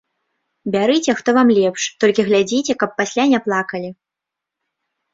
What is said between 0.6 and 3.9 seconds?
Бярыце, хто вам лепш, толькі глядзіце, каб пасля не плакалі.